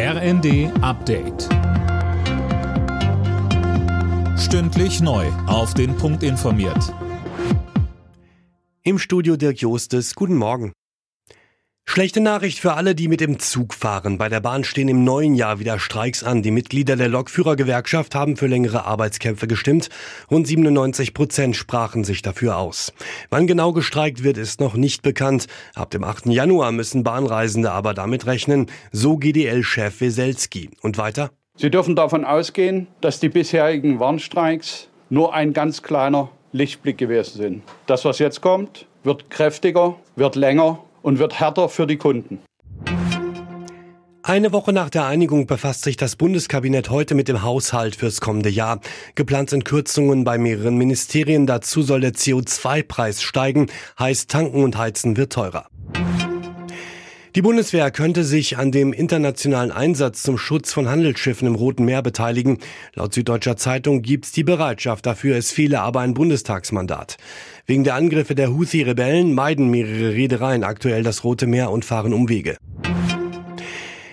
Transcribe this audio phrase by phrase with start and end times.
[0.00, 1.48] RND Update.
[4.38, 5.26] Stündlich neu.
[5.48, 6.94] Auf den Punkt informiert.
[8.84, 10.14] Im Studio Dirk Jostes.
[10.14, 10.72] Guten Morgen.
[11.90, 14.18] Schlechte Nachricht für alle, die mit dem Zug fahren.
[14.18, 16.42] Bei der Bahn stehen im neuen Jahr wieder Streiks an.
[16.42, 19.88] Die Mitglieder der Lokführergewerkschaft haben für längere Arbeitskämpfe gestimmt.
[20.30, 22.92] Rund 97 Prozent sprachen sich dafür aus.
[23.30, 25.46] Wann genau gestreikt wird, ist noch nicht bekannt.
[25.74, 26.26] Ab dem 8.
[26.26, 28.66] Januar müssen Bahnreisende aber damit rechnen.
[28.92, 30.68] So GDL-Chef Weselski.
[30.82, 31.30] Und weiter?
[31.56, 37.62] Sie dürfen davon ausgehen, dass die bisherigen Warnstreiks nur ein ganz kleiner Lichtblick gewesen sind.
[37.86, 42.38] Das, was jetzt kommt, wird kräftiger, wird länger und wird härter für die Kunden.
[44.28, 48.50] Eine Woche nach der Einigung befasst sich das Bundeskabinett heute mit dem Haushalt fürs kommende
[48.50, 48.80] Jahr.
[49.14, 51.46] Geplant sind Kürzungen bei mehreren Ministerien.
[51.46, 53.68] Dazu soll der CO2-Preis steigen.
[53.98, 55.68] Heißt, tanken und heizen wird teurer.
[57.38, 62.02] Die Bundeswehr könnte sich an dem internationalen Einsatz zum Schutz von Handelsschiffen im Roten Meer
[62.02, 62.58] beteiligen.
[62.96, 67.16] Laut Süddeutscher Zeitung gibt's die Bereitschaft dafür, es fehle aber ein Bundestagsmandat.
[67.64, 72.56] Wegen der Angriffe der Houthi-Rebellen meiden mehrere Reedereien aktuell das Rote Meer und fahren Umwege.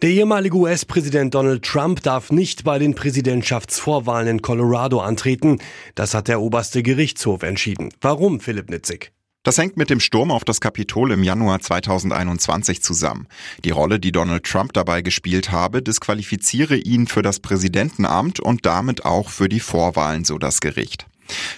[0.00, 5.58] Der ehemalige US-Präsident Donald Trump darf nicht bei den Präsidentschaftsvorwahlen in Colorado antreten.
[5.96, 7.88] Das hat der oberste Gerichtshof entschieden.
[8.00, 9.10] Warum, Philipp Nitzig?
[9.48, 13.26] Das hängt mit dem Sturm auf das Kapitol im Januar 2021 zusammen.
[13.64, 19.06] Die Rolle, die Donald Trump dabei gespielt habe, disqualifiziere ihn für das Präsidentenamt und damit
[19.06, 21.06] auch für die Vorwahlen, so das Gericht.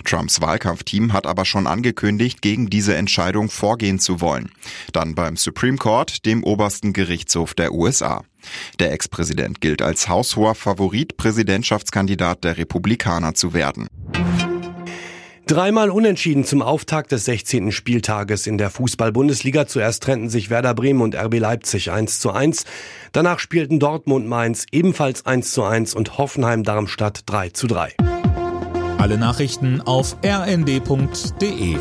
[0.04, 4.52] Trumps Wahlkampfteam hat aber schon angekündigt, gegen diese Entscheidung vorgehen zu wollen.
[4.92, 8.22] Dann beim Supreme Court, dem obersten Gerichtshof der USA.
[8.78, 13.88] Der Ex-Präsident gilt als haushoher Favorit, Präsidentschaftskandidat der Republikaner zu werden.
[15.50, 17.72] Dreimal unentschieden zum Auftakt des 16.
[17.72, 19.66] Spieltages in der Fußball-Bundesliga.
[19.66, 22.66] Zuerst trennten sich Werder Bremen und RB Leipzig 1 zu 1.
[23.10, 27.96] Danach spielten Dortmund Mainz ebenfalls 1 zu 1 und Hoffenheim Darmstadt 3 zu 3.
[28.98, 31.78] Alle Nachrichten auf rnd.de